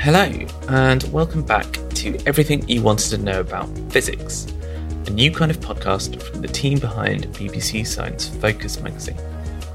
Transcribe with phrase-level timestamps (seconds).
[0.00, 0.30] Hello,
[0.68, 1.66] and welcome back
[1.96, 4.46] to Everything You Wanted to Know About Physics,
[5.06, 9.18] a new kind of podcast from the team behind BBC Science Focus magazine.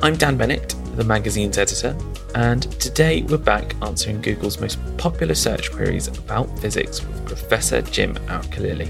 [0.02, 1.96] I'm Dan Bennett, the magazine's editor,
[2.36, 8.18] and today we're back answering Google's most popular search queries about physics with Professor Jim
[8.30, 8.90] Al-Khalili.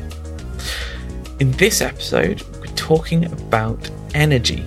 [1.42, 4.64] In this episode, we're talking about energy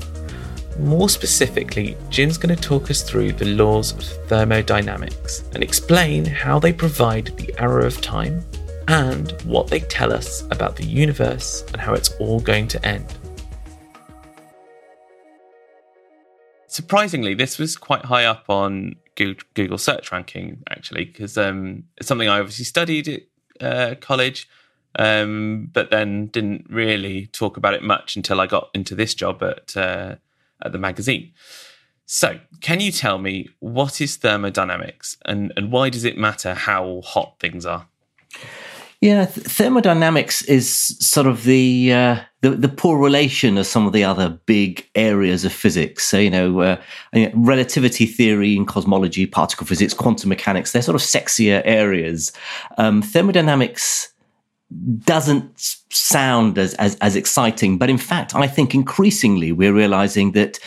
[0.79, 6.59] more specifically, Jim's going to talk us through the laws of thermodynamics and explain how
[6.59, 8.45] they provide the arrow of time
[8.89, 13.06] and what they tell us about the universe and how it's all going to end.
[16.67, 22.28] Surprisingly, this was quite high up on Google search ranking, actually, because um, it's something
[22.28, 23.22] I obviously studied at
[23.61, 24.47] uh, college,
[24.98, 29.43] um, but then didn't really talk about it much until I got into this job
[29.43, 30.17] at uh,
[30.65, 31.33] at the magazine.
[32.07, 37.03] So, can you tell me what is thermodynamics and, and why does it matter how
[37.05, 37.89] hot things are?
[39.01, 43.93] Yeah, th- thermodynamics is sort of the, uh, the, the poor relation of some of
[43.93, 46.07] the other big areas of physics.
[46.07, 46.81] So you know, uh,
[47.34, 52.33] relativity theory and cosmology, particle physics, quantum mechanics—they're sort of sexier areas.
[52.79, 54.12] Um, thermodynamics
[55.05, 60.59] doesn't sound as, as, as exciting, but in fact, I think increasingly we're realizing that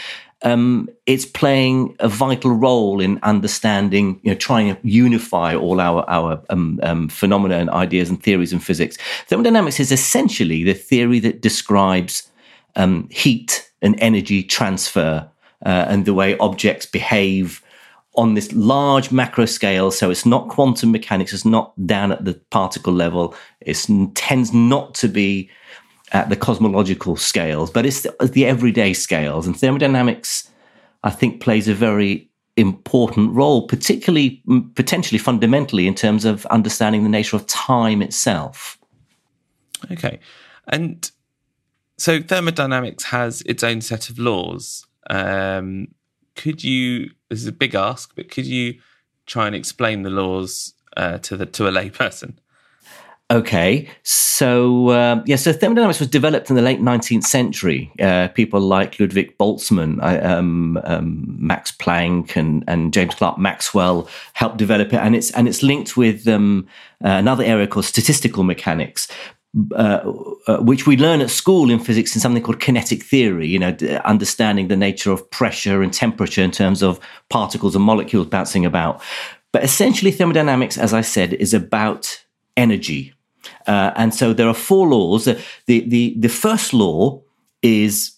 [0.41, 6.09] um, it's playing a vital role in understanding, you know, trying to unify all our
[6.09, 8.97] our um, um, phenomena and ideas and theories in physics.
[9.27, 12.29] Thermodynamics is essentially the theory that describes
[12.77, 15.27] um, heat and energy transfer
[15.65, 17.61] uh, and the way objects behave
[18.19, 19.91] on this large macro scale.
[19.91, 24.93] So it's not quantum mechanics, it's not down at the particle level, it tends not
[24.95, 25.49] to be
[26.11, 29.47] at the cosmological scales, but it's the, the everyday scales.
[29.47, 30.51] And thermodynamics,
[31.03, 34.43] I think, plays a very important role, particularly
[34.75, 38.77] potentially fundamentally in terms of understanding the nature of time itself.
[39.93, 40.19] Okay.
[40.67, 41.09] And
[41.97, 44.85] so thermodynamics has its own set of laws.
[45.09, 45.87] Um,
[46.35, 47.11] could you?
[47.29, 48.79] This is a big ask, but could you
[49.25, 52.33] try and explain the laws uh, to the to a layperson?
[53.31, 57.91] Okay, so uh, yeah, so thermodynamics was developed in the late 19th century.
[58.01, 64.57] Uh, people like Ludwig Boltzmann, um, um, Max Planck, and, and James Clerk Maxwell helped
[64.57, 66.67] develop it, and it's and it's linked with um,
[67.05, 69.07] uh, another area called statistical mechanics.
[69.75, 70.13] Uh,
[70.45, 73.75] uh, which we learn at school in physics in something called kinetic theory, you know,
[74.05, 76.99] understanding the nature of pressure and temperature in terms of
[77.29, 79.01] particles and molecules bouncing about.
[79.51, 82.23] But essentially, thermodynamics, as I said, is about
[82.57, 83.15] energy.
[83.65, 85.25] Uh, and so there are four laws.
[85.25, 87.19] The, the, the first law
[87.63, 88.11] is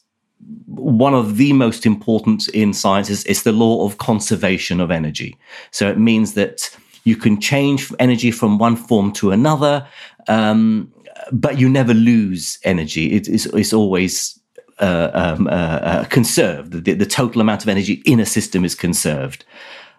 [0.66, 5.38] one of the most important in science is, is the law of conservation of energy.
[5.72, 6.76] So it means that
[7.06, 9.88] you can change energy from one form to another.
[10.28, 10.92] Um,
[11.32, 13.14] but you never lose energy.
[13.14, 14.40] It, it's, it's always
[14.80, 16.72] uh, um, uh, uh, conserved.
[16.72, 19.46] The, the, total amount of energy in a system is conserved.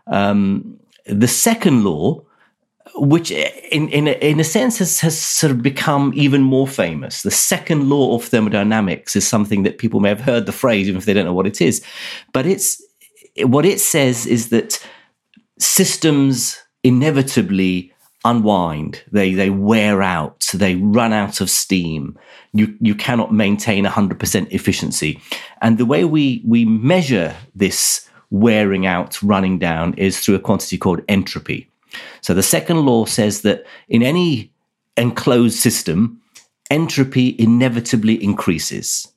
[0.09, 2.25] Um, the second law,
[2.97, 7.23] which in, in, a, in a sense has, has sort of become even more famous,
[7.23, 10.99] the second law of thermodynamics is something that people may have heard the phrase, even
[10.99, 11.85] if they don't know what it is.
[12.33, 12.83] But it's
[13.45, 14.85] what it says is that
[15.59, 17.93] systems inevitably
[18.25, 19.03] unwind.
[19.11, 20.51] They they wear out.
[20.55, 22.19] They run out of steam.
[22.53, 25.21] You you cannot maintain 100% efficiency.
[25.61, 30.79] And the way we we measure this wearing out, running down is through a quantity
[30.79, 31.69] called entropy.
[32.23, 34.51] So the second law says that in any
[34.97, 36.21] enclosed system,
[36.71, 39.09] entropy inevitably increases.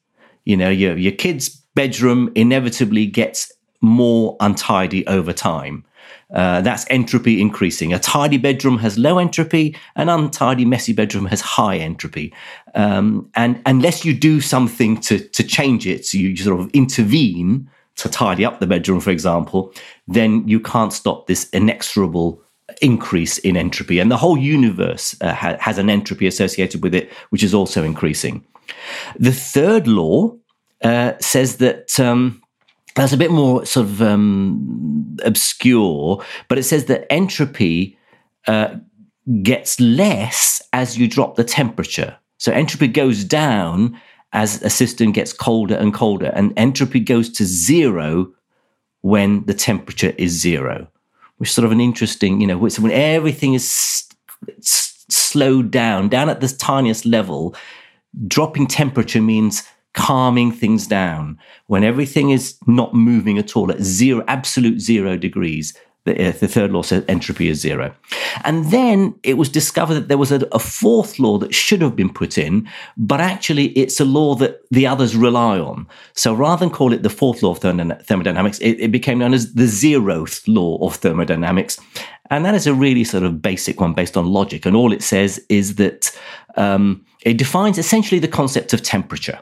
[0.43, 3.51] You know, your your kid's bedroom inevitably gets
[3.81, 5.85] more untidy over time.
[6.33, 7.93] Uh, that's entropy increasing.
[7.93, 12.33] A tidy bedroom has low entropy, an untidy, messy bedroom has high entropy.
[12.73, 17.69] Um, and unless you do something to, to change it, so you sort of intervene
[17.97, 19.71] to tidy up the bedroom, for example,
[20.07, 22.41] then you can't stop this inexorable
[22.81, 23.99] increase in entropy.
[23.99, 27.83] And the whole universe uh, ha- has an entropy associated with it, which is also
[27.83, 28.43] increasing.
[29.17, 30.35] The third law
[30.81, 31.99] uh, says that.
[31.99, 32.41] Um,
[32.95, 37.97] That's a bit more sort of um, obscure, but it says that entropy
[38.47, 38.75] uh,
[39.43, 42.15] gets less as you drop the temperature.
[42.37, 43.99] So entropy goes down
[44.31, 48.31] as a system gets colder and colder, and entropy goes to zero
[49.01, 50.87] when the temperature is zero,
[51.37, 53.65] which is sort of an interesting, you know, when everything is
[54.59, 57.55] s- slowed down, down at the tiniest level,
[58.27, 59.63] dropping temperature means
[59.95, 61.39] calming things down.
[61.67, 66.47] When everything is not moving at all at zero, absolute zero degrees, the, uh, the,
[66.47, 67.91] third law says entropy is zero.
[68.43, 71.95] And then it was discovered that there was a, a, fourth law that should have
[71.95, 75.87] been put in, but actually it's a law that the others rely on.
[76.13, 79.55] So rather than call it the fourth law of thermodynamics, it, it became known as
[79.55, 81.79] the zeroth law of thermodynamics.
[82.29, 84.67] And that is a really sort of basic one based on logic.
[84.67, 86.15] And all it says is that
[86.55, 89.41] um, it defines essentially the concept of temperature.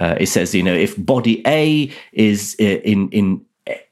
[0.00, 3.44] Uh, it says, you know, if body A is uh, in in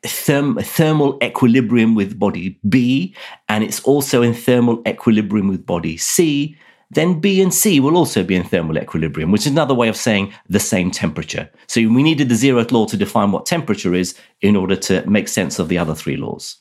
[0.04, 3.14] therm- thermal equilibrium with body B,
[3.48, 6.56] and it's also in thermal equilibrium with body C,
[6.90, 9.96] then B and C will also be in thermal equilibrium, which is another way of
[9.96, 11.50] saying the same temperature.
[11.66, 15.28] So we needed the zeroth law to define what temperature is in order to make
[15.28, 16.56] sense of the other three laws.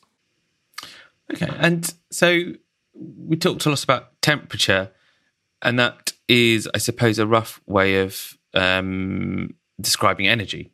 [1.32, 2.52] Okay, and so
[2.94, 4.90] we talked a lot about temperature,
[5.62, 10.72] and that is, I suppose, a rough way of um, describing energy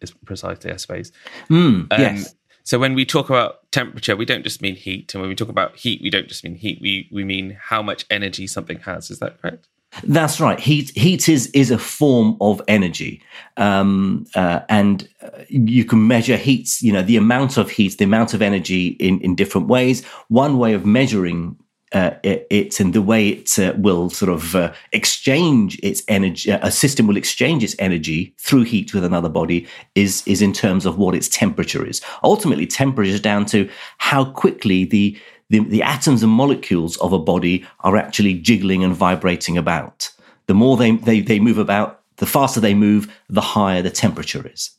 [0.00, 1.12] is precisely, I suppose.
[1.48, 2.34] Mm, um, yes.
[2.64, 5.48] So when we talk about temperature, we don't just mean heat, and when we talk
[5.48, 6.78] about heat, we don't just mean heat.
[6.80, 9.10] We we mean how much energy something has.
[9.10, 9.68] Is that correct?
[10.04, 10.60] That's right.
[10.60, 13.22] Heat heat is is a form of energy,
[13.56, 16.80] um, uh, and uh, you can measure heat.
[16.80, 20.04] You know the amount of heat, the amount of energy in in different ways.
[20.28, 21.56] One way of measuring
[21.92, 26.50] uh, it, it, and the way it uh, will sort of uh, exchange its energy,
[26.50, 29.66] a system will exchange its energy through heat with another body
[29.96, 32.00] is is in terms of what its temperature is.
[32.22, 37.18] Ultimately, temperature is down to how quickly the, the the atoms and molecules of a
[37.18, 40.10] body are actually jiggling and vibrating about.
[40.46, 44.46] The more they they, they move about, the faster they move, the higher the temperature
[44.46, 44.70] is.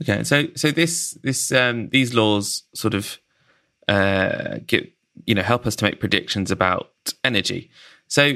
[0.00, 3.18] Okay, so so this this um, these laws sort of
[3.88, 4.93] uh, get
[5.26, 6.90] you know help us to make predictions about
[7.22, 7.70] energy.
[8.08, 8.32] So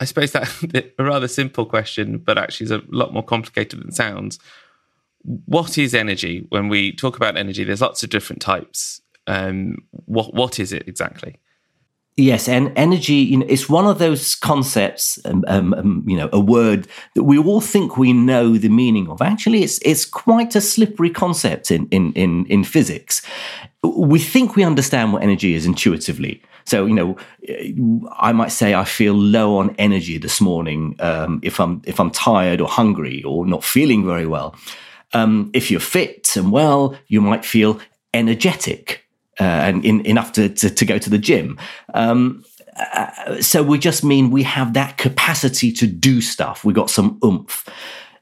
[0.00, 3.92] I suppose that a rather simple question, but actually is a lot more complicated than
[3.92, 4.38] sounds.
[5.46, 6.46] What is energy?
[6.50, 9.00] When we talk about energy, there's lots of different types.
[9.26, 11.36] Um, what what is it exactly?
[12.16, 16.28] Yes, and energy, you know, it's one of those concepts, um, um, um, you know,
[16.32, 19.20] a word that we all think we know the meaning of.
[19.20, 23.20] Actually, it's it's quite a slippery concept in in in, in physics.
[23.82, 26.40] We think we understand what energy is intuitively.
[26.66, 27.16] So, you know,
[28.16, 32.12] I might say I feel low on energy this morning um, if I'm if I'm
[32.12, 34.54] tired or hungry or not feeling very well.
[35.14, 37.80] Um, if you're fit and well, you might feel
[38.12, 39.03] energetic
[39.40, 41.58] uh, and in, enough to, to, to, go to the gym.
[41.92, 42.44] Um,
[42.76, 46.64] uh, so we just mean we have that capacity to do stuff.
[46.64, 47.68] We got some oomph.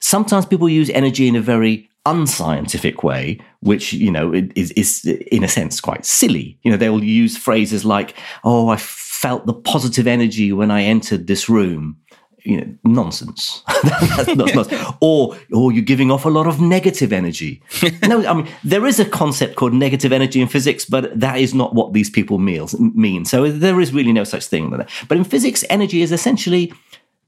[0.01, 5.45] Sometimes people use energy in a very unscientific way, which you know is, is in
[5.45, 6.59] a sense quite silly.
[6.63, 10.83] You know, they will use phrases like, "Oh, I felt the positive energy when I
[10.83, 11.97] entered this room."
[12.45, 13.63] You know, nonsense.
[13.83, 17.63] that's, that's, or, or you're giving off a lot of negative energy.
[18.03, 21.55] no, I mean, there is a concept called negative energy in physics, but that is
[21.55, 23.25] not what these people mean.
[23.25, 24.71] So there is really no such thing.
[25.09, 26.73] But in physics, energy is essentially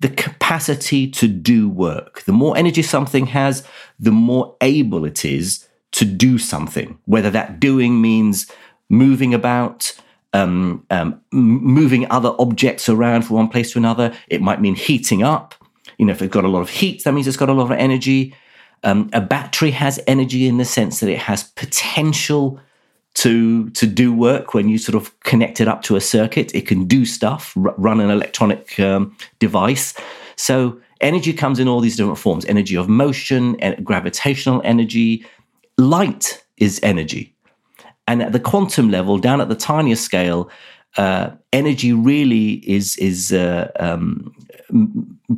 [0.01, 2.23] the capacity to do work.
[2.23, 3.67] The more energy something has,
[3.99, 8.51] the more able it is to do something, whether that doing means
[8.91, 9.93] moving about,
[10.35, 14.13] um, um, moving other objects around from one place to another.
[14.29, 15.55] It might mean heating up.
[15.97, 17.65] You know, if it's got a lot of heat, that means it's got a lot
[17.65, 18.35] of energy.
[18.83, 22.61] Um, a battery has energy in the sense that it has potential
[23.15, 26.53] to to do work when you sort of connect it up to a circuit.
[26.53, 29.95] It can do stuff, r- run an electronic um, device.
[30.35, 35.25] So energy comes in all these different forms: energy of motion, gravitational energy.
[35.79, 37.34] Light is energy.
[38.07, 40.51] And at the quantum level, down at the tiniest scale,
[40.97, 44.35] uh, energy really is is uh, um,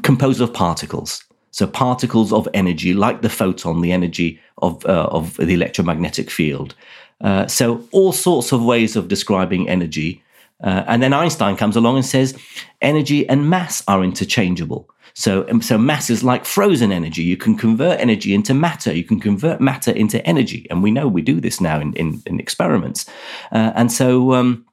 [0.03, 1.23] composed of particles.
[1.51, 6.75] So particles of energy, like the photon, the energy of uh, of the electromagnetic field.
[7.21, 10.23] Uh, so all sorts of ways of describing energy.
[10.63, 12.37] Uh, and then Einstein comes along and says
[12.81, 14.89] energy and mass are interchangeable.
[15.19, 17.23] So, um, so mass is like frozen energy.
[17.23, 18.93] You can convert energy into matter.
[18.93, 22.23] You can convert matter into energy, and we know we do this now in in,
[22.27, 23.07] in experiments.
[23.51, 24.67] Uh, and so, um,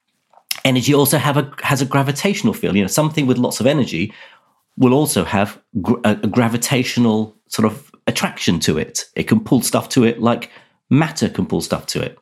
[0.66, 2.76] energy also have a has a gravitational field.
[2.76, 4.14] You know, something with lots of energy
[4.76, 9.06] will also have gr- a, a gravitational sort of attraction to it.
[9.16, 10.52] It can pull stuff to it like
[10.90, 12.20] matter can pull stuff to it.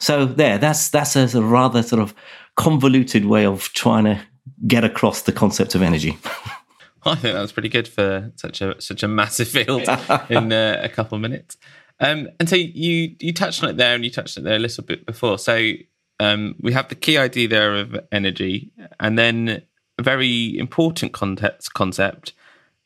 [0.00, 2.12] So there, that's that's a, a rather sort of
[2.56, 4.20] convoluted way of trying to
[4.66, 6.18] get across the concept of energy.
[7.06, 9.82] I think that was pretty good for such a such a massive field
[10.30, 11.56] in uh, a couple of minutes.
[11.98, 14.56] Um, and so you you touched on it there, and you touched on it there
[14.56, 15.38] a little bit before.
[15.38, 15.72] So
[16.20, 19.62] um, we have the key idea there of energy, and then
[19.98, 22.34] a very important context concept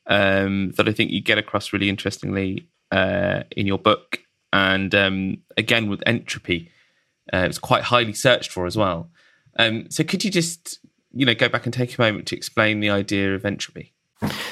[0.07, 4.19] um, that I think you get across really interestingly uh, in your book,
[4.51, 6.71] and um, again with entropy,
[7.31, 9.11] uh, it's quite highly searched for as well.
[9.59, 10.79] Um, so could you just
[11.13, 13.93] you know go back and take a moment to explain the idea of entropy?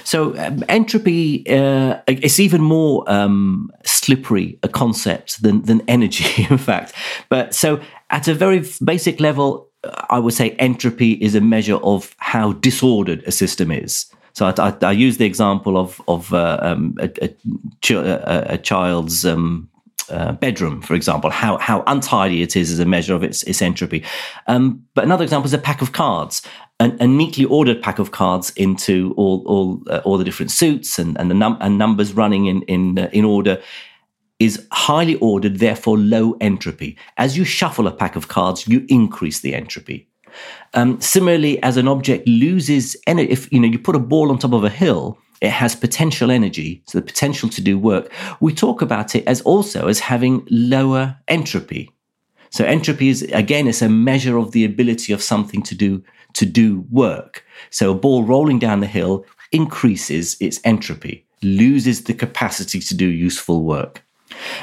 [0.03, 6.57] So um, entropy uh, is even more um, slippery a concept than than energy, in
[6.57, 6.93] fact.
[7.29, 9.69] But so at a very basic level,
[10.09, 14.05] I would say entropy is a measure of how disordered a system is.
[14.33, 19.25] So I, I, I use the example of of uh, um, a, a, a, child's
[19.25, 19.69] um,
[20.09, 23.61] uh, bedroom, for example, how how untidy it is as a measure of its, its
[23.61, 24.03] entropy.
[24.47, 26.41] Um, but another example is a pack of cards,
[26.79, 31.17] a neatly ordered pack of cards into all all uh, all the different suits and
[31.17, 33.61] and the num- and numbers running in in uh, in order
[34.39, 36.97] is highly ordered, therefore low entropy.
[37.17, 40.09] As you shuffle a pack of cards, you increase the entropy.
[40.73, 44.37] Um, similarly, as an object loses energy, if you know you put a ball on
[44.37, 48.11] top of a hill, it has potential energy, so the potential to do work.
[48.41, 51.91] We talk about it as also as having lower entropy.
[52.55, 56.01] So entropy is again it's a measure of the ability of something to do
[56.35, 57.43] to do work.
[57.69, 63.07] So a ball rolling down the hill increases its entropy, loses the capacity to do
[63.07, 64.04] useful work.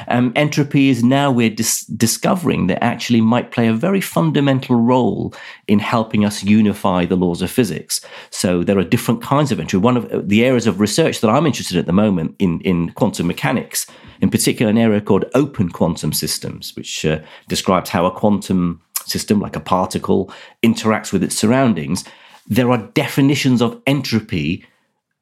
[0.07, 5.33] Um, entropy is now we're dis- discovering that actually might play a very fundamental role
[5.67, 8.01] in helping us unify the laws of physics.
[8.29, 9.83] So there are different kinds of entropy.
[9.83, 12.61] One of uh, the areas of research that I'm interested in at the moment in,
[12.61, 13.87] in quantum mechanics,
[14.21, 19.39] in particular, an area called open quantum systems, which uh, describes how a quantum system,
[19.39, 22.05] like a particle, interacts with its surroundings.
[22.47, 24.65] There are definitions of entropy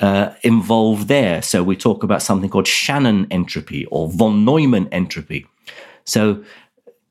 [0.01, 1.41] uh, involved there.
[1.41, 5.46] So we talk about something called Shannon entropy or von Neumann entropy.
[6.05, 6.43] So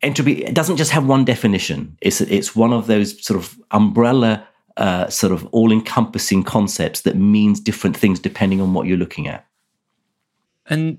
[0.03, 1.97] entropy doesn't just have one definition.
[2.01, 7.61] It's it's one of those sort of umbrella, uh, sort of all-encompassing concepts that means
[7.61, 9.47] different things depending on what you're looking at.
[10.67, 10.99] And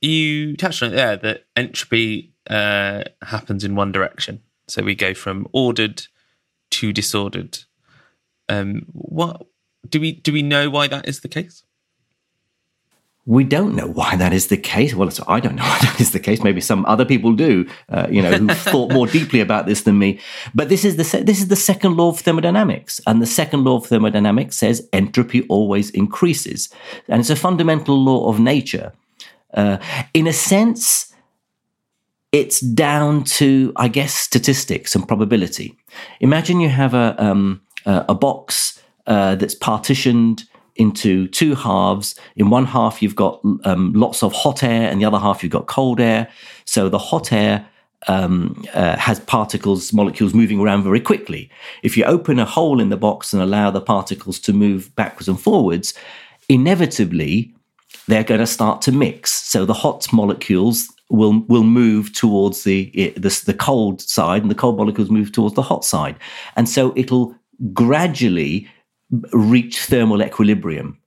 [0.00, 4.40] you touched on it there that entropy uh, happens in one direction.
[4.68, 6.06] So we go from ordered
[6.70, 7.58] to disordered.
[8.48, 9.46] Um, what
[9.88, 11.62] do we do we know why that is the case?
[13.26, 14.94] We don't know why that is the case.
[14.94, 16.42] Well, I don't know why that is the case.
[16.42, 19.98] Maybe some other people do, uh, you know, who've thought more deeply about this than
[19.98, 20.20] me.
[20.54, 23.64] But this is the se- this is the second law of thermodynamics, and the second
[23.64, 26.68] law of thermodynamics says entropy always increases,
[27.08, 28.92] and it's a fundamental law of nature.
[29.54, 29.78] Uh,
[30.12, 31.14] in a sense,
[32.32, 35.78] it's down to, I guess, statistics and probability.
[36.20, 40.44] Imagine you have a um, a box uh, that's partitioned
[40.76, 42.14] into two halves.
[42.36, 45.52] In one half, you've got um, lots of hot air, and the other half, you've
[45.52, 46.28] got cold air.
[46.64, 47.66] So the hot air
[48.08, 51.50] um, uh, has particles, molecules moving around very quickly.
[51.82, 55.28] If you open a hole in the box and allow the particles to move backwards
[55.28, 55.94] and forwards,
[56.48, 57.54] inevitably
[58.08, 59.32] they're going to start to mix.
[59.32, 64.54] So the hot molecules will will move towards the, the the cold side, and the
[64.56, 66.16] cold molecules move towards the hot side,
[66.56, 67.34] and so it'll
[67.72, 68.68] gradually
[69.32, 70.98] reach thermal equilibrium.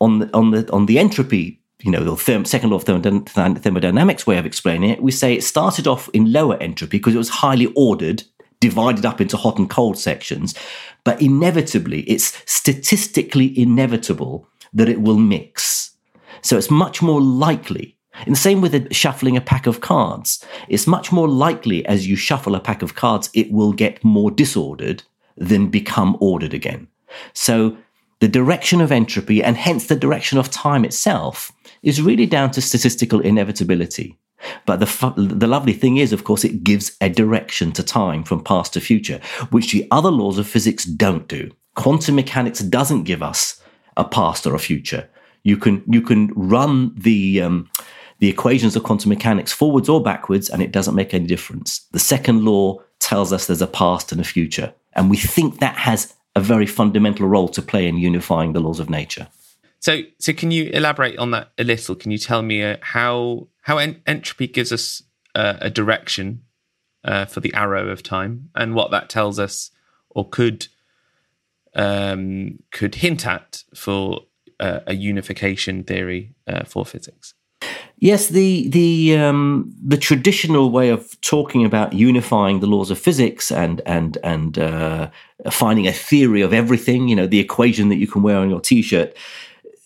[0.00, 4.26] On the, on the, on the entropy, you know, the therm, second law of thermodynamics
[4.26, 7.28] way of explaining it, we say it started off in lower entropy because it was
[7.28, 8.24] highly ordered,
[8.60, 10.54] divided up into hot and cold sections.
[11.04, 15.92] But inevitably, it's statistically inevitable that it will mix.
[16.42, 20.44] So it's much more likely and the same with shuffling a pack of cards.
[20.68, 24.30] It's much more likely as you shuffle a pack of cards, it will get more
[24.30, 25.02] disordered
[25.36, 26.88] than become ordered again.
[27.32, 27.76] So
[28.20, 32.60] the direction of entropy and hence the direction of time itself is really down to
[32.60, 34.18] statistical inevitability.
[34.66, 38.42] But the, the lovely thing is, of course, it gives a direction to time from
[38.42, 41.50] past to future, which the other laws of physics don't do.
[41.74, 43.60] Quantum mechanics doesn't give us
[43.96, 45.08] a past or a future.
[45.42, 47.70] You can, you can run the, um,
[48.18, 51.86] the equations of quantum mechanics forwards or backwards, and it doesn't make any difference.
[51.92, 54.72] The second law tells us there's a past and a future.
[54.94, 58.78] And we think that has a very fundamental role to play in unifying the laws
[58.78, 59.26] of nature.
[59.80, 61.96] So, so can you elaborate on that a little?
[61.96, 65.02] Can you tell me uh, how how en- entropy gives us
[65.34, 66.42] uh, a direction
[67.04, 69.72] uh, for the arrow of time, and what that tells us,
[70.10, 70.68] or could
[71.74, 74.20] um, could hint at for
[74.60, 77.34] uh, a unification theory uh, for physics?
[78.00, 83.50] Yes, the the um, the traditional way of talking about unifying the laws of physics
[83.50, 85.10] and and and uh,
[85.50, 88.60] finding a theory of everything, you know, the equation that you can wear on your
[88.60, 89.16] T-shirt,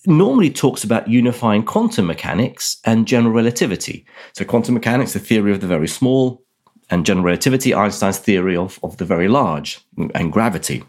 [0.07, 4.04] normally talks about unifying quantum mechanics and general relativity.
[4.35, 6.42] So, quantum mechanics, the theory of the very small,
[6.90, 9.81] and general relativity, Einstein's theory of, of the very large,
[10.14, 10.85] and gravity.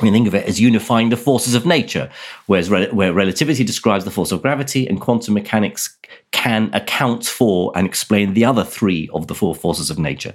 [0.00, 2.10] We think of it as unifying the forces of nature,
[2.46, 5.96] whereas re- where relativity describes the force of gravity, and quantum mechanics
[6.30, 10.34] can account for and explain the other three of the four forces of nature.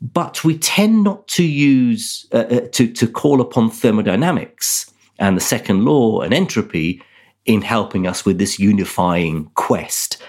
[0.00, 5.42] But we tend not to use uh, uh, to to call upon thermodynamics and the
[5.42, 7.02] second law and entropy
[7.44, 10.22] in helping us with this unifying quest.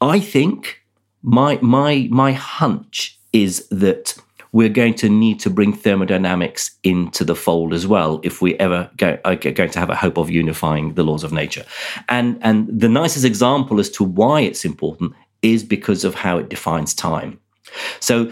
[0.00, 0.82] I think
[1.22, 4.16] my my my hunch is that
[4.52, 8.90] we're going to need to bring thermodynamics into the fold as well if we ever
[8.98, 11.64] go, are going to have a hope of unifying the laws of nature.
[12.08, 16.50] And, and the nicest example as to why it's important is because of how it
[16.50, 17.40] defines time.
[18.00, 18.30] So,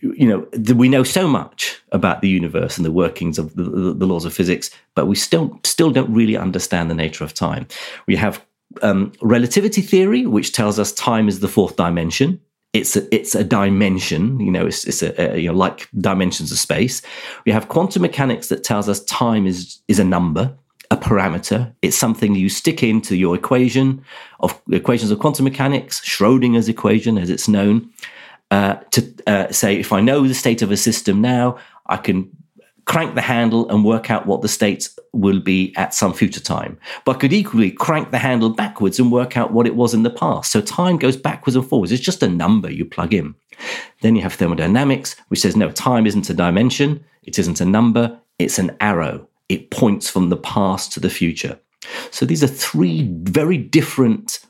[0.00, 4.06] you know, we know so much about the universe and the workings of the, the
[4.06, 7.66] laws of physics, but we still still don't really understand the nature of time.
[8.06, 8.44] We have
[8.82, 12.40] um, relativity theory, which tells us time is the fourth dimension
[12.74, 16.50] it's a, it's a dimension, you know, it's, it's a, a, you know, like dimensions
[16.50, 17.00] of space.
[17.46, 20.52] We have quantum mechanics that tells us time is, is a number,
[20.90, 21.72] a parameter.
[21.82, 24.04] It's something you stick into your equation
[24.40, 27.90] of equations of quantum mechanics, Schrodinger's equation, as it's known,
[28.50, 32.28] uh, to uh, say if I know the state of a system now, I can
[32.86, 36.78] crank the handle and work out what the states will be at some future time.
[37.04, 40.10] But could equally crank the handle backwards and work out what it was in the
[40.10, 40.52] past.
[40.52, 41.92] So time goes backwards and forwards.
[41.92, 43.34] It's just a number you plug in.
[44.00, 48.18] Then you have thermodynamics, which says no, time isn't a dimension, it isn't a number,
[48.38, 49.28] it's an arrow.
[49.48, 51.58] It points from the past to the future.
[52.10, 54.40] So these are three very different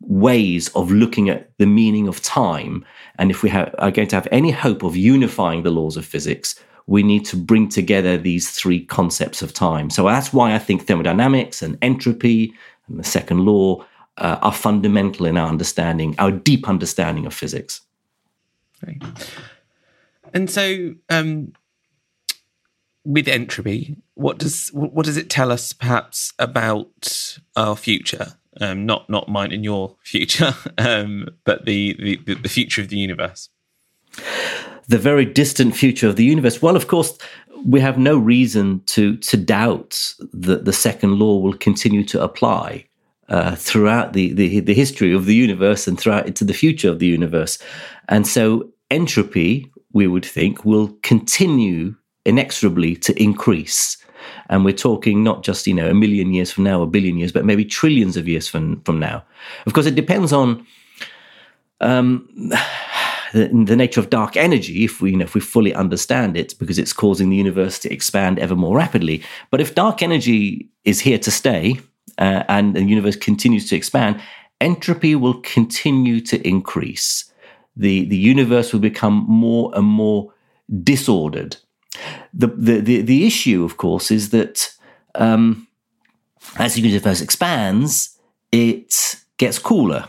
[0.00, 2.84] ways of looking at the meaning of time.
[3.18, 6.06] And if we have, are going to have any hope of unifying the laws of
[6.06, 6.54] physics,
[6.88, 9.90] we need to bring together these three concepts of time.
[9.90, 12.54] So that's why I think thermodynamics and entropy
[12.88, 13.84] and the second law
[14.16, 17.82] uh, are fundamental in our understanding, our deep understanding of physics.
[18.84, 19.02] Right.
[20.32, 21.52] And so, um,
[23.04, 28.34] with entropy, what does what does it tell us, perhaps, about our future?
[28.60, 32.98] Um, not not mine and your future, um, but the, the the future of the
[32.98, 33.50] universe
[34.88, 36.62] the very distant future of the universe.
[36.62, 37.16] Well, of course,
[37.64, 42.84] we have no reason to to doubt that the second law will continue to apply
[43.28, 46.98] uh, throughout the, the, the history of the universe and throughout into the future of
[46.98, 47.58] the universe.
[48.08, 53.96] And so entropy, we would think, will continue inexorably to increase.
[54.48, 57.32] And we're talking not just, you know, a million years from now, a billion years,
[57.32, 59.24] but maybe trillions of years from, from now.
[59.66, 60.66] Of course, it depends on
[61.80, 62.28] um,
[63.32, 66.54] the, the, nature of dark energy, if we you know, if we fully understand it,
[66.58, 69.22] because it's causing the universe to expand ever more rapidly.
[69.50, 71.80] But if dark energy is here to stay
[72.18, 74.20] uh, and the universe continues to expand,
[74.60, 77.24] entropy will continue to increase.
[77.76, 80.32] The the universe will become more and more
[80.82, 81.56] disordered.
[82.32, 84.74] The the the, the issue, of course, is that
[85.14, 85.68] um,
[86.56, 88.18] as the universe expands,
[88.50, 90.08] it gets cooler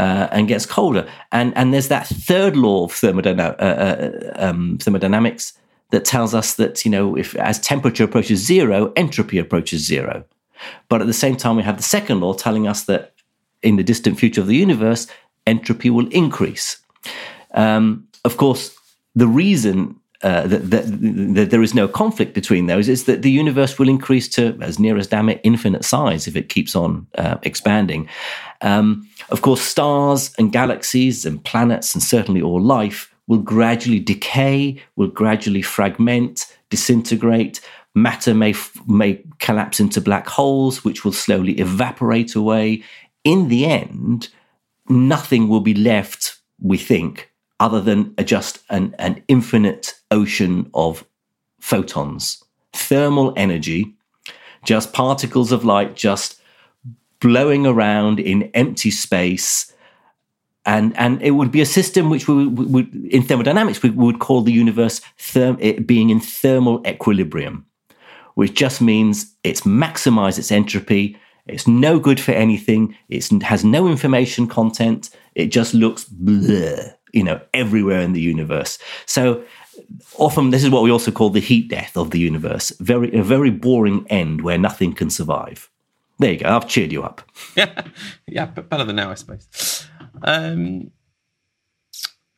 [0.00, 1.06] uh, and gets colder.
[1.30, 5.52] And and there's that third law of thermodynamic, uh, uh, um, thermodynamics
[5.90, 10.24] that tells us that you know if as temperature approaches zero, entropy approaches zero.
[10.88, 13.12] But at the same time, we have the second law telling us that
[13.62, 15.06] in the distant future of the universe,
[15.46, 16.78] entropy will increase.
[17.52, 18.74] Um, of course,
[19.14, 20.84] the reason uh, that, that,
[21.34, 24.78] that, there is no conflict between those is that the universe will increase to, as
[24.78, 28.08] near as damn it, infinite size if it keeps on uh, expanding.
[28.60, 34.82] Um, of course, stars and galaxies and planets, and certainly all life, will gradually decay,
[34.96, 37.60] will gradually fragment, disintegrate.
[37.94, 38.54] Matter may,
[38.86, 42.82] may collapse into black holes, which will slowly evaporate away.
[43.24, 44.28] In the end,
[44.88, 51.04] nothing will be left, we think, other than just an, an infinite ocean of
[51.60, 53.94] photons, thermal energy,
[54.64, 56.39] just particles of light, just
[57.20, 59.72] blowing around in empty space.
[60.66, 64.42] And, and it would be a system which we would, in thermodynamics, we would call
[64.42, 67.64] the universe therm, being in thermal equilibrium,
[68.34, 71.16] which just means it's maximized its entropy.
[71.46, 72.94] It's no good for anything.
[73.08, 75.10] It has no information content.
[75.34, 78.78] It just looks bleh, you know, everywhere in the universe.
[79.06, 79.42] So
[80.18, 82.70] often this is what we also call the heat death of the universe.
[82.80, 85.70] Very, a very boring end where nothing can survive.
[86.20, 86.54] There you go.
[86.54, 87.22] I've cheered you up.
[88.26, 89.88] Yeah, but better than now, I suppose.
[90.22, 90.92] Um,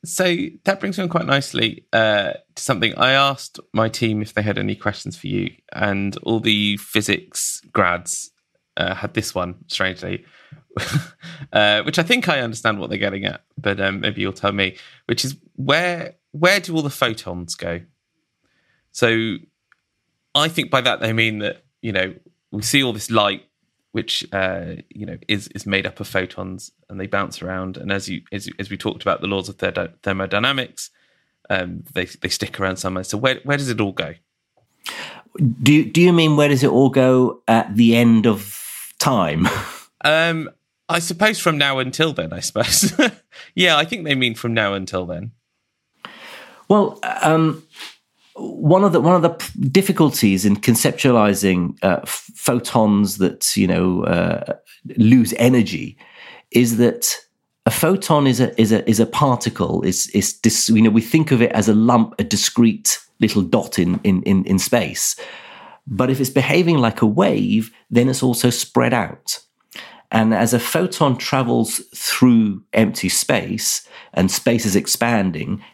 [0.05, 4.33] so that brings me on quite nicely uh, to something I asked my team if
[4.33, 8.31] they had any questions for you, and all the physics grads
[8.77, 10.25] uh, had this one, strangely,
[11.53, 14.53] uh, which I think I understand what they're getting at, but um, maybe you'll tell
[14.53, 14.77] me.
[15.07, 17.81] Which is where where do all the photons go?
[18.93, 19.37] So
[20.35, 22.15] I think by that they mean that you know
[22.51, 23.45] we see all this light
[23.93, 27.77] which uh, you know is is made up of photons and they bounce around.
[27.77, 30.91] And as you as, as we talked about the laws of thermodynamics,
[31.49, 33.05] um, they they stick around somewhere.
[33.05, 34.15] So where where does it all go?
[35.63, 39.47] Do you, do you mean where does it all go at the end of time?
[40.05, 40.51] um,
[40.89, 42.33] I suppose from now until then.
[42.33, 42.93] I suppose.
[43.55, 45.33] yeah, I think they mean from now until then.
[46.69, 47.67] Well, um,
[48.43, 54.55] one of the one of the difficulties in conceptualizing uh, photons that you know uh,
[54.97, 55.97] lose energy
[56.51, 57.17] is that
[57.67, 59.83] a photon is a is a is a particle.
[59.83, 63.43] Is is this you know we think of it as a lump, a discrete little
[63.43, 65.17] dot in in in, in space.
[65.87, 69.41] But if it's behaving like a wave, then it's also spread out.
[70.13, 75.65] And as a photon travels through empty space and space is expanding,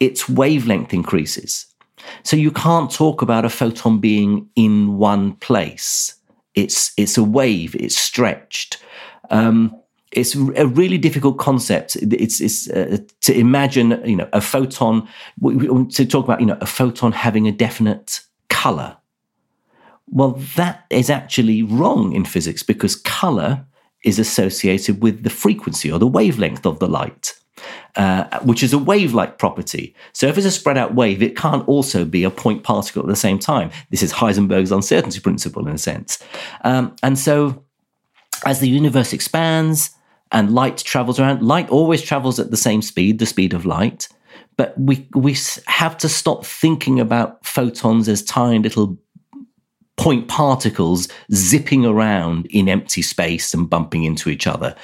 [0.00, 1.67] its wavelength increases.
[2.22, 6.14] So you can't talk about a photon being in one place.
[6.54, 7.74] It's it's a wave.
[7.76, 8.82] It's stretched.
[9.30, 9.74] Um,
[10.10, 11.96] it's a really difficult concept.
[11.96, 15.06] It's, it's uh, to imagine, you know, a photon.
[15.42, 18.96] To talk about, you know, a photon having a definite color.
[20.10, 23.66] Well, that is actually wrong in physics because color
[24.04, 27.34] is associated with the frequency or the wavelength of the light
[27.96, 29.94] uh, which is a wave like property.
[30.12, 33.08] So if it's a spread out wave, it can't also be a point particle at
[33.08, 33.70] the same time.
[33.90, 36.22] This is Heisenberg's uncertainty principle in a sense.
[36.64, 37.64] Um, and so
[38.44, 39.90] as the universe expands
[40.30, 44.08] and light travels around, light always travels at the same speed, the speed of light.
[44.56, 48.98] But we, we have to stop thinking about photons as tiny little
[49.96, 54.74] point particles zipping around in empty space and bumping into each other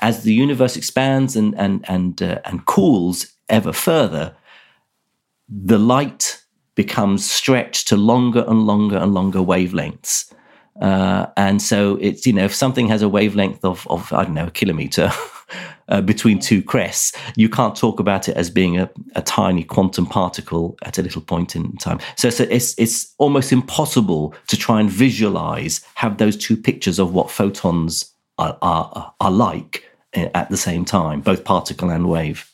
[0.00, 4.34] as the universe expands and and and uh, and cools ever further,
[5.48, 6.42] the light
[6.74, 10.32] becomes stretched to longer and longer and longer wavelengths.
[10.80, 14.34] Uh, and so it's you know if something has a wavelength of of I don't
[14.34, 15.10] know a kilometer
[15.88, 20.06] uh, between two crests, you can't talk about it as being a, a tiny quantum
[20.06, 21.98] particle at a little point in time.
[22.16, 27.12] So, so it's it's almost impossible to try and visualize have those two pictures of
[27.12, 32.52] what photons are are, are like at the same time, both particle and wave.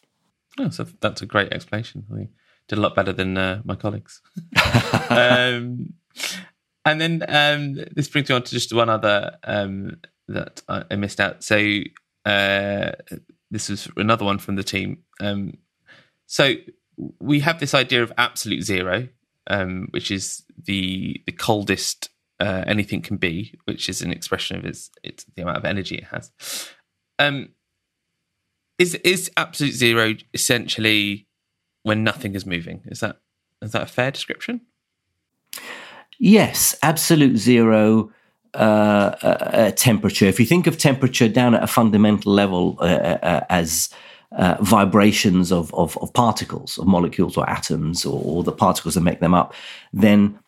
[0.59, 2.05] Oh, so that's a great explanation.
[2.13, 2.29] I
[2.69, 4.21] did a lot better than uh, my colleagues.
[5.11, 5.95] um,
[6.85, 10.97] and then um, this brings me on to just one other um, that I, I,
[10.97, 11.43] missed out.
[11.45, 11.57] So
[12.25, 12.93] uh,
[13.51, 15.03] this was another one from the team.
[15.21, 15.59] Um,
[16.27, 16.55] so
[17.21, 19.09] we have this idea of absolute zero,
[19.47, 22.09] um, which is the the coldest
[22.41, 25.97] uh, anything can be, which is an expression of its, its the amount of energy
[25.97, 26.31] it has.
[27.19, 27.51] Um,
[28.79, 31.27] is is absolute zero essentially
[31.83, 32.83] when nothing is moving?
[32.87, 33.21] Is that
[33.63, 34.61] is that a fair description?
[36.19, 38.13] Yes, absolute zero
[38.55, 40.27] uh, uh, uh temperature.
[40.27, 43.91] If you think of temperature down at a fundamental level uh, uh, uh as
[44.61, 49.21] vibrations of, of, of, particles, of molecules or atoms, or, or the particles that make
[49.21, 49.55] them up,
[49.93, 50.39] then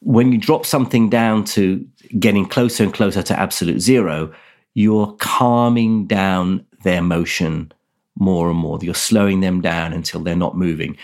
[0.00, 1.86] when you drop something down to
[2.18, 4.32] getting closer and closer to absolute zero,
[4.74, 7.72] you're calming down their motion
[8.18, 8.78] more and more.
[8.80, 10.96] You're slowing them down until they're not moving.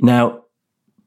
[0.00, 0.44] Now,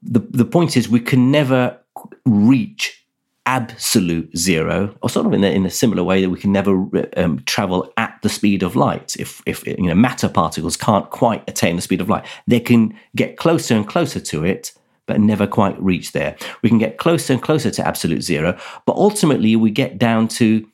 [0.02, 1.78] the, the point is, we can never
[2.24, 3.04] reach
[3.46, 6.86] absolute zero, or sort of in a, in a similar way that we can never
[7.16, 9.16] um, travel at the speed of light.
[9.18, 12.94] If, if you know matter particles can't quite attain the speed of light, they can
[13.16, 14.72] get closer and closer to it,
[15.06, 16.36] but never quite reach there.
[16.60, 20.68] We can get closer and closer to absolute zero, but ultimately we get down to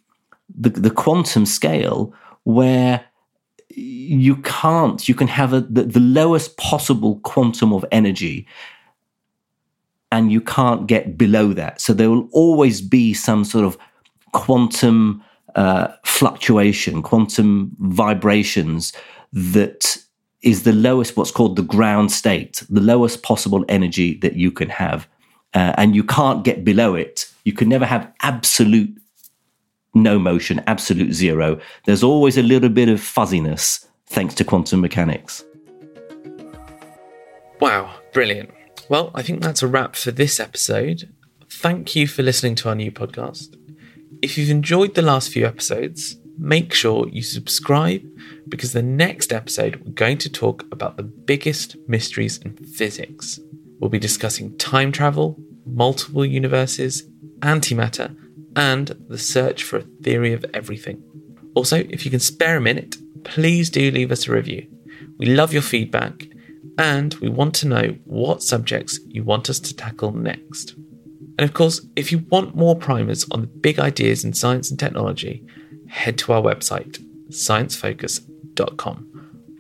[0.55, 2.13] the, the quantum scale
[2.45, 3.05] where
[3.71, 8.47] you can't you can have a, the, the lowest possible quantum of energy
[10.13, 11.81] and you can't get below that.
[11.81, 13.77] So there will always be some sort of
[14.33, 15.25] quantum
[15.57, 18.93] uh, fluctuation quantum vibrations
[19.33, 19.97] that
[20.43, 24.69] is the lowest what's called the ground state the lowest possible energy that you can
[24.69, 25.09] have.
[25.55, 27.31] Uh, and you can't get below it.
[27.45, 28.99] You can never have absolute
[29.95, 31.59] no motion, absolute zero.
[31.87, 35.45] There's always a little bit of fuzziness thanks to quantum mechanics.
[37.61, 38.51] Wow, brilliant.
[38.89, 41.13] Well, I think that's a wrap for this episode.
[41.49, 43.57] Thank you for listening to our new podcast.
[44.23, 48.03] if you've enjoyed the last few episodes, make sure you subscribe
[48.49, 53.39] because the next episode we're going to talk about the biggest mysteries in physics.
[53.79, 57.03] We'll be discussing time travel, multiple universes,
[57.41, 58.17] antimatter,
[58.57, 61.03] and the search for a theory of everything.
[61.55, 64.67] Also, if you can spare a minute, please do leave us a review.
[65.19, 66.29] We love your feedback
[66.79, 70.75] and we want to know what subjects you want us to tackle next.
[71.39, 74.79] And of course, if you want more primers on the big ideas in science and
[74.79, 75.45] technology,
[75.89, 79.11] head to our website, sciencefocus.com,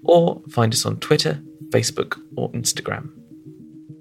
[0.04, 3.10] or find us on Twitter, Facebook, or Instagram.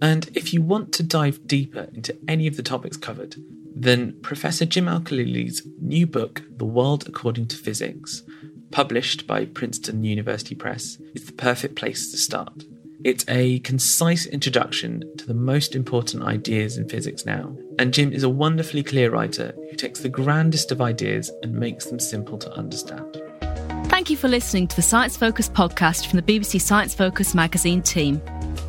[0.04, 3.38] And if you want to dive deeper into any of the topics covered,
[3.74, 8.22] then Professor Jim Al-Khalili's new book, The World According to Physics,
[8.70, 12.66] published by Princeton University Press, is the perfect place to start.
[13.06, 18.24] It's a concise introduction to the most important ideas in physics now, and Jim is
[18.24, 22.52] a wonderfully clear writer who takes the grandest of ideas and makes them simple to
[22.56, 23.22] understand.
[23.86, 27.82] Thank you for listening to the Science Focus podcast from the BBC Science Focus magazine
[27.82, 28.22] team.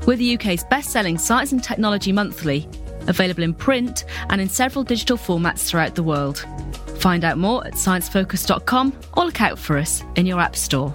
[0.07, 2.69] We're the UK's best selling science and technology monthly,
[3.07, 6.45] available in print and in several digital formats throughout the world.
[6.99, 10.95] Find out more at sciencefocus.com or look out for us in your App Store.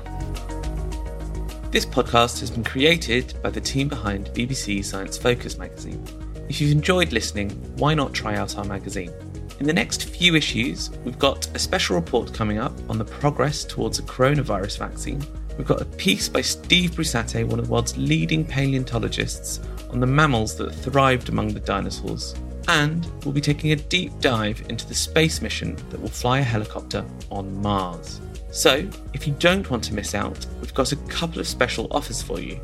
[1.72, 6.04] This podcast has been created by the team behind BBC Science Focus magazine.
[6.50, 9.14] If you've enjoyed listening, why not try out our magazine?
[9.60, 13.64] In the next few issues, we've got a special report coming up on the progress
[13.64, 15.24] towards a coronavirus vaccine.
[15.60, 20.08] We've got a piece by Steve Brusatte, one of the world's leading paleontologists, on the
[20.08, 22.34] mammals that thrived among the dinosaurs.
[22.70, 26.44] And we'll be taking a deep dive into the space mission that will fly a
[26.44, 28.22] helicopter on Mars.
[28.52, 32.22] So, if you don't want to miss out, we've got a couple of special offers
[32.22, 32.58] for you.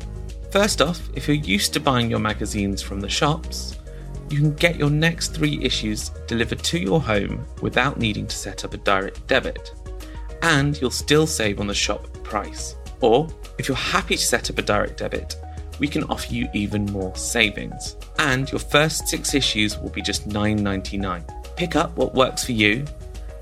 [0.50, 3.76] First off, if you're used to buying your magazines from the shops,
[4.30, 8.64] you can get your next three issues delivered to your home without needing to set
[8.64, 9.74] up a direct debit.
[10.40, 12.74] And you'll still save on the shop price.
[13.00, 13.28] Or,
[13.58, 15.36] if you're happy to set up a direct debit,
[15.78, 17.96] we can offer you even more savings.
[18.18, 21.56] And your first six issues will be just $9.99.
[21.56, 22.84] Pick up what works for you